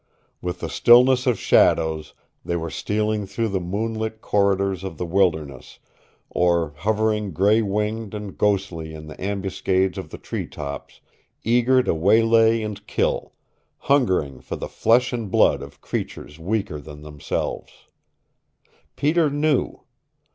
With 0.41 0.61
the 0.61 0.67
stillness 0.67 1.27
of 1.27 1.37
shadows 1.37 2.15
they 2.43 2.55
were 2.55 2.71
stealing 2.71 3.27
through 3.27 3.49
the 3.49 3.59
moonlit 3.59 4.19
corridors 4.19 4.83
of 4.83 4.97
the 4.97 5.05
wilderness, 5.05 5.77
or 6.27 6.73
hovering 6.77 7.33
gray 7.33 7.61
winged 7.61 8.15
and 8.15 8.35
ghostly 8.35 8.95
in 8.95 9.05
the 9.05 9.21
ambuscades 9.23 9.99
of 9.99 10.09
the 10.09 10.17
treetops, 10.17 11.01
eager 11.43 11.83
to 11.83 11.93
waylay 11.93 12.63
and 12.63 12.87
kill, 12.87 13.33
hungering 13.77 14.39
for 14.41 14.55
the 14.55 14.67
flesh 14.67 15.13
and 15.13 15.29
blood 15.29 15.61
of 15.61 15.81
creatures 15.81 16.39
weaker 16.39 16.81
than 16.81 17.03
themselves. 17.03 17.71
Peter 18.95 19.29
knew. 19.29 19.81